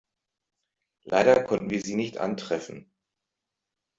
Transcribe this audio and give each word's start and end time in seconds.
Leider 1.03 1.43
konnten 1.43 1.69
wir 1.69 1.79
Sie 1.83 1.93
nicht 1.93 2.17
antreffen. 2.17 2.89